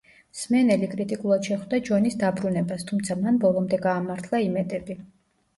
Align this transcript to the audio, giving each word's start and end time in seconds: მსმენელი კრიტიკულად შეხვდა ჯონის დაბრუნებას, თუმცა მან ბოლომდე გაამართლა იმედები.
მსმენელი 0.35 0.87
კრიტიკულად 0.93 1.49
შეხვდა 1.49 1.79
ჯონის 1.89 2.17
დაბრუნებას, 2.23 2.87
თუმცა 2.93 3.19
მან 3.21 3.39
ბოლომდე 3.45 3.81
გაამართლა 3.85 4.41
იმედები. 4.51 4.99